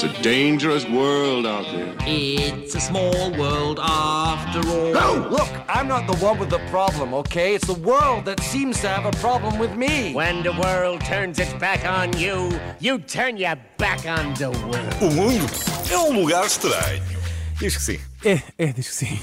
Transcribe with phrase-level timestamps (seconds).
[0.00, 1.92] It's a dangerous world out there.
[2.06, 4.92] It's a small world after all.
[4.92, 5.28] No!
[5.28, 7.56] Look, I'm not the one with the problem, okay?
[7.56, 10.12] It's the world that seems to have a problem with me.
[10.14, 12.48] When the world turns its back on you,
[12.78, 14.94] you turn your back on the world.
[15.02, 15.44] O mundo
[15.90, 17.02] é um lugar estranho.
[17.58, 17.98] Diz que sim.
[18.24, 19.18] É, é, diz que sim.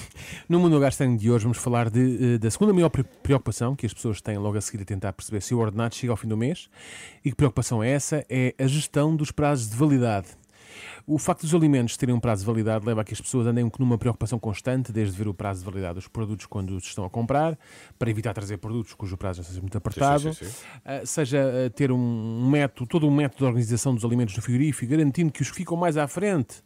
[0.49, 3.77] No Mundo Lugar Estranho de hoje vamos falar de, eh, da segunda maior pre- preocupação
[3.77, 6.17] que as pessoas têm logo a seguir a tentar perceber se o ordenado chega ao
[6.17, 6.67] fim do mês.
[7.23, 8.25] E que preocupação é essa?
[8.29, 10.27] É a gestão dos prazos de validade.
[11.07, 13.69] O facto dos alimentos terem um prazo de validade leva a que as pessoas andem
[13.77, 17.09] numa preocupação constante, desde ver o prazo de validade dos produtos quando os estão a
[17.09, 17.57] comprar,
[17.99, 20.65] para evitar trazer produtos cujo prazo já seja muito apertado, sim, sim.
[20.83, 24.41] ah, seja ah, ter um, um método, todo um método de organização dos alimentos no
[24.41, 26.63] frigorífico, garantindo que os que ficam mais à frente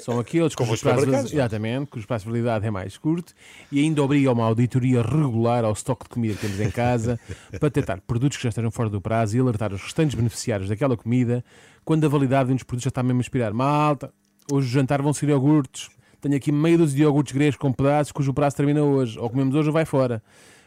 [0.00, 1.34] são aqueles cujos os prazos, é?
[1.34, 3.32] exatamente, cujo prazo de validade é mais curto
[3.72, 7.18] e ainda obriga a uma auditoria regular ao estoque de comida que temos em casa
[7.50, 10.96] para detectar produtos que já estejam fora do prazo e alertar os restantes beneficiários daquela
[10.96, 11.44] comida
[11.84, 13.52] quando a validade de um dos produtos já está mesmo a expirar.
[13.52, 14.12] Malta,
[14.50, 15.88] hoje o jantar vão ser iogurtes.
[16.20, 19.18] Tenho aqui meia dúzia de iogurtes gregos com pedaços cujo prazo termina hoje.
[19.18, 20.22] Ou comemos hoje ou vai fora.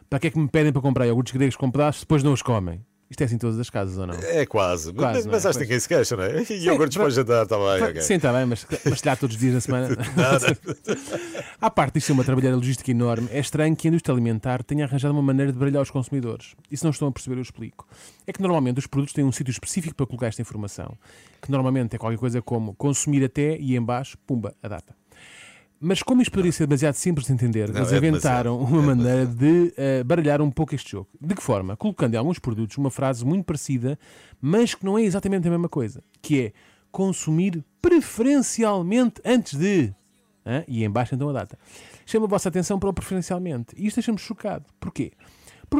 [0.10, 2.42] Para que é que me pedem para comprar iogurtes gregos com pedaços depois não os
[2.42, 2.84] comem?
[3.14, 4.16] Isto é assim em todas as casas ou não?
[4.16, 4.92] É quase.
[4.92, 5.30] Quase, mas é?
[5.30, 6.44] mas acho que ninguém se queixa, não é?
[6.50, 7.16] E iogurtes para pronto.
[7.16, 7.84] jantar, está bem.
[7.90, 8.02] ok.
[8.02, 9.90] Sim, está bem, mas, mas se calhar todos os dias da semana.
[11.62, 14.86] À parte disto ser uma trabalhadora logística enorme, é estranho que a indústria alimentar tenha
[14.86, 16.56] arranjado uma maneira de baralhar os consumidores.
[16.72, 17.88] E se não estão a perceber, eu explico.
[18.26, 20.98] É que normalmente os produtos têm um sítio específico para colocar esta informação,
[21.40, 25.03] que normalmente é qualquer coisa como consumir até e em baixo, pumba, a data.
[25.86, 29.26] Mas como isto poderia ser demasiado simples de entender, Não, eles é inventaram uma maneira
[29.26, 31.10] de eh, baralhar um pouco este jogo.
[31.20, 31.76] De que forma?
[31.76, 34.00] Colocando em alguns produtos uma frase muito parecida,
[34.42, 36.54] mas que não é exatamente a mesma coisa, que é
[36.90, 39.94] consumir preferencialmente antes de.
[40.46, 40.64] Hã?
[40.70, 41.60] E em baixo então a data.
[42.06, 43.76] Chama a vossa atenção para o preferencialmente.
[43.76, 44.64] E isto deixa-me chocado.
[44.80, 45.12] Porquê?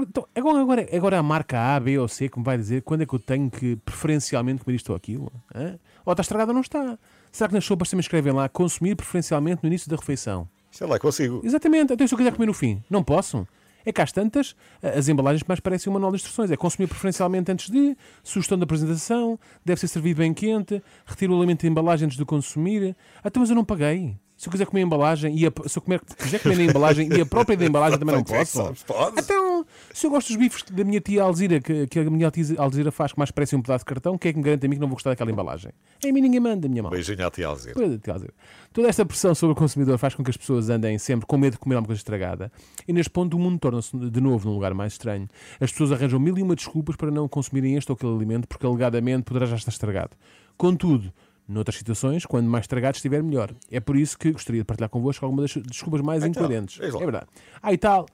[0.02, 3.02] Então, agora, agora, agora a marca A, B ou C que me vai dizer quando
[3.02, 5.32] é que eu tenho que preferencialmente comer isto ou aquilo.
[5.54, 5.78] Hã?
[6.06, 6.98] Ou está estragado ou não está.
[7.32, 10.48] Será que nas sopas também escrevem lá consumir preferencialmente no início da refeição?
[10.72, 11.42] Sei lá, consigo.
[11.44, 11.94] Exatamente.
[11.94, 13.48] Então, se eu quiser comer no fim, não posso.
[13.86, 16.50] É que às tantas, as embalagens mais parecem um manual de instruções.
[16.50, 21.38] É consumir preferencialmente antes de, sugestão da apresentação, deve ser servido bem quente, retira o
[21.38, 22.96] alimento da embalagem antes de consumir.
[23.18, 24.18] Ah, então, mas eu não paguei.
[24.44, 27.08] Se eu quiser comer a embalagem, e a- se eu comer, quiser comer na embalagem
[27.16, 28.74] e a própria da embalagem também não posso.
[29.18, 32.44] Então, se eu gosto dos bifes da minha tia Alzira, que, que a minha tia
[32.58, 34.70] Alzira faz, que mais parece um pedaço de cartão, quem é que me garante a
[34.70, 35.72] mim que não vou gostar daquela embalagem?
[36.04, 36.92] A mim ninguém manda, minha mão.
[36.92, 37.74] Beijinho à tia Alzira.
[37.74, 38.34] Pois, quer dizer,
[38.74, 41.54] Toda esta pressão sobre o consumidor faz com que as pessoas andem sempre com medo
[41.54, 42.52] de comer alguma coisa estragada.
[42.86, 45.26] E neste ponto o mundo torna-se de novo num lugar mais estranho.
[45.62, 48.66] As pessoas arranjam mil e uma desculpas para não consumirem este ou aquele alimento porque
[48.66, 50.12] alegadamente poderá já estar estragado.
[50.58, 51.12] Contudo,
[51.48, 53.54] noutras situações, quando mais estragado estiver, melhor.
[53.72, 56.80] É por isso que gostaria de partilhar convosco algumas das desculpas mais Então, incoerentes.
[56.80, 57.28] É verdade.
[57.62, 58.08] Ah, e tal,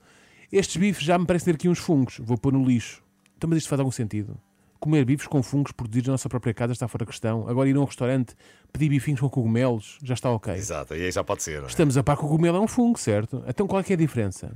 [0.52, 2.18] estes bifes já me parecem ter aqui uns fungos.
[2.20, 3.02] Vou pôr no lixo.
[3.36, 4.36] Então, mas isto faz algum sentido?
[4.78, 7.46] Comer bifes com fungos produzidos na nossa própria casa está fora de questão.
[7.46, 8.34] Agora ir a um restaurante
[8.72, 10.54] pedir bifinhos com cogumelos já está ok.
[10.54, 11.62] Exato, e aí já pode ser.
[11.62, 11.66] é?
[11.66, 13.44] Estamos a par que o cogumelo é um fungo, certo?
[13.46, 14.52] Então qual é, que é a diferença?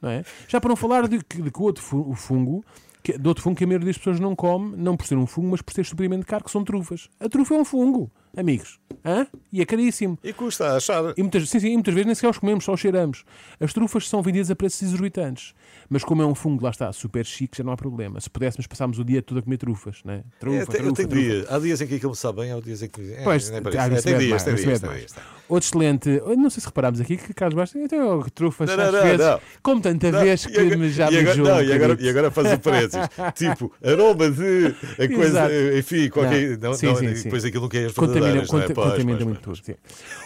[0.00, 0.24] Não é?
[0.48, 1.82] Já para não falar de que, de que o outro
[2.14, 2.64] fungo,
[3.06, 5.26] que, de outro fungo que a maioria das pessoas não come, não por ser um
[5.26, 7.08] fungo, mas por ser estupidamente caro, que são trufas.
[7.20, 8.78] A trufa é um fungo, amigos.
[9.04, 9.26] Hã?
[9.52, 10.18] E é caríssimo.
[10.22, 11.14] E custa a achar.
[11.16, 13.24] E muitas, sim, sim, e muitas vezes nem sequer os comemos, só os cheiramos.
[13.60, 15.54] As trufas são vendidas a preços exorbitantes.
[15.88, 18.20] Mas como é um fungo, lá está, super chique, já não há problema.
[18.20, 20.22] Se pudéssemos, passávamos o dia todo a comer trufas, né?
[20.40, 21.22] Trufa, É, tem, trufa, tem trufa.
[21.24, 21.46] dias.
[21.52, 23.12] Há dias em que aquilo me sabe bem, há dias em que.
[23.12, 25.14] É, Pois, É, tem mais, tem dias, tem dias.
[25.48, 28.76] Outro excelente, eu não sei se reparámos aqui que Carlos Bastos tem até trufas Não,
[28.76, 29.40] não, não, vezes, não.
[29.62, 32.30] como tanta Não, vez que agora- me já me agora, não, e agora, e agora
[32.32, 33.08] faz aparências.
[33.36, 34.74] tipo, aroma de.
[35.00, 36.58] A coisa, enfim, qualquer.
[36.58, 37.22] Não, Sim, sim, e sim.
[37.24, 37.92] depois aquilo não quer as
[38.32, 38.74] Contamina, é?
[38.74, 39.76] Pois, contamina pois, muito pois, tudo.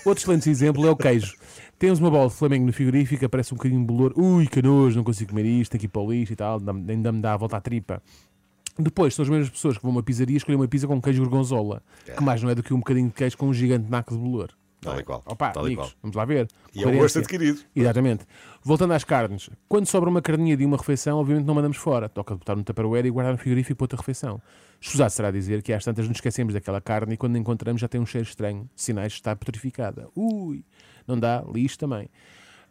[0.05, 1.35] Outro excelente exemplo é o queijo.
[1.79, 4.13] Temos uma bola de Flamengo no frigorífico, parece um bocadinho de bolor.
[4.17, 7.23] Ui, que nojo, não consigo comer isto, ir para o lixo e tal, ainda me
[7.23, 8.03] dá a volta à tripa.
[8.79, 11.23] Depois, são as mesmas pessoas que vão a uma pizzaria escolher uma pizza com queijo
[11.23, 14.15] gorgonzola, que mais não é do que um bocadinho de queijo com um gigante naco
[14.15, 14.51] de bolor.
[14.81, 15.97] Tal e qual, Opa, tal amigos, qual.
[16.03, 16.49] vamos lá ver.
[16.75, 17.21] E é um gosto Coerência.
[17.21, 17.61] adquirido.
[17.77, 18.25] Exatamente.
[18.63, 22.09] Voltando às carnes, quando sobra uma carninha de uma refeição, obviamente não mandamos fora.
[22.09, 24.41] Toca botar no tupperware e guardar no frigorífico para outra refeição.
[24.81, 27.89] Escusado será dizer que às tantas nos esquecemos daquela carne e quando a encontramos já
[27.89, 30.09] tem um cheiro estranho, sinais de estar petrificada.
[30.17, 30.65] Ui,
[31.07, 32.09] não dá, lixo também.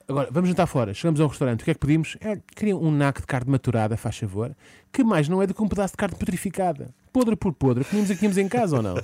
[0.07, 0.91] Agora, vamos jantar fora.
[0.91, 1.61] Chegamos a um restaurante.
[1.61, 2.17] O que é que pedimos?
[2.21, 4.55] É, queria um naco de carne maturada, faz favor.
[4.91, 6.91] Que mais não é do que um pedaço de carne petrificada.
[7.11, 7.83] Podre por podre.
[7.85, 8.95] Comíamos aqui em casa ou não?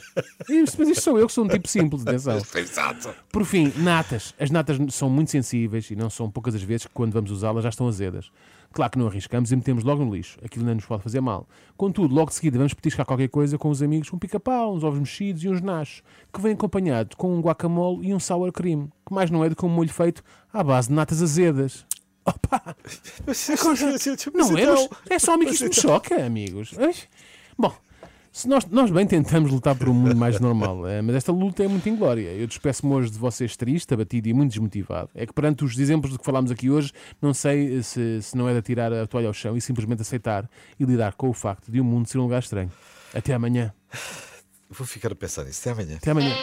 [0.50, 2.38] Isto, mas isto sou eu que sou um tipo simples, atenção.
[2.56, 3.14] Exato.
[3.32, 4.34] Por fim, natas.
[4.40, 7.64] As natas são muito sensíveis e não são poucas as vezes que quando vamos usá-las
[7.64, 8.32] já estão azedas.
[8.72, 10.38] Claro que não arriscamos e metemos logo no lixo.
[10.44, 11.48] Aquilo não nos pode fazer mal.
[11.78, 15.00] Contudo, logo de seguida vamos petiscar qualquer coisa com os amigos, um pica-pau, uns ovos
[15.00, 16.04] mexidos e uns nachos,
[16.34, 19.56] que vem acompanhado com um guacamole e um sour cream, que mais não é do
[19.56, 20.22] que um molho feito
[20.54, 21.86] à base de natas azedas.
[22.26, 22.76] Opa!
[23.26, 23.48] Mas,
[24.52, 26.72] Não é, então- mas é só a mim que isto me choca, amigos.
[27.58, 27.74] Bom,
[28.36, 31.64] Se nós, nós bem tentamos lutar por um mundo mais normal, eh, mas esta luta
[31.64, 32.34] é muito inglória.
[32.34, 35.10] Eu despeço-me hoje de vocês triste, abatido e muito desmotivado.
[35.16, 36.92] É que perante os exemplos do que falámos aqui hoje,
[37.22, 40.50] não sei se, se não é de atirar a toalha ao chão e simplesmente aceitar
[40.78, 42.70] e lidar com o facto de o mundo ser um lugar estranho.
[43.14, 43.74] Até amanhã.
[44.70, 45.62] Vou ficar a pensar nisso.
[45.62, 45.96] Até amanhã.
[45.96, 46.36] Até amanhã.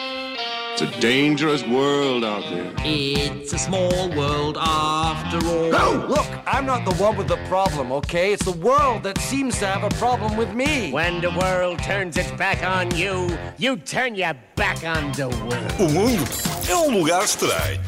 [0.73, 2.73] It's a dangerous world out there.
[2.87, 5.71] It's a small world after all.
[5.71, 6.31] No!
[6.53, 8.33] Look, I'm not the one with the problem, okay?
[8.33, 10.93] It's the world that seems to have a problem with me.
[10.93, 13.29] When the world turns its back on you,
[13.59, 15.73] you turn your back on the world.
[15.81, 16.25] O mundo
[16.69, 17.83] é um lugar estranho.